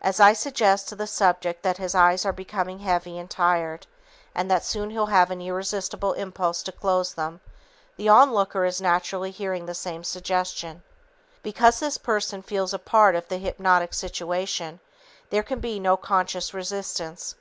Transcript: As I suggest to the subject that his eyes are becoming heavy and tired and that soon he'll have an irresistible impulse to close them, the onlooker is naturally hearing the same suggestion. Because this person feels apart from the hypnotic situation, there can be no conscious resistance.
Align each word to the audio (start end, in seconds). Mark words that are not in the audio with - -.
As 0.00 0.20
I 0.20 0.34
suggest 0.34 0.88
to 0.88 0.94
the 0.94 1.08
subject 1.08 1.64
that 1.64 1.78
his 1.78 1.92
eyes 1.92 2.24
are 2.24 2.32
becoming 2.32 2.78
heavy 2.78 3.18
and 3.18 3.28
tired 3.28 3.88
and 4.32 4.48
that 4.48 4.64
soon 4.64 4.90
he'll 4.90 5.06
have 5.06 5.32
an 5.32 5.40
irresistible 5.42 6.12
impulse 6.12 6.62
to 6.62 6.70
close 6.70 7.12
them, 7.12 7.40
the 7.96 8.08
onlooker 8.08 8.64
is 8.64 8.80
naturally 8.80 9.32
hearing 9.32 9.66
the 9.66 9.74
same 9.74 10.04
suggestion. 10.04 10.84
Because 11.42 11.80
this 11.80 11.98
person 11.98 12.40
feels 12.40 12.72
apart 12.72 13.16
from 13.16 13.24
the 13.28 13.38
hypnotic 13.38 13.94
situation, 13.94 14.78
there 15.30 15.42
can 15.42 15.58
be 15.58 15.80
no 15.80 15.96
conscious 15.96 16.54
resistance. 16.54 17.34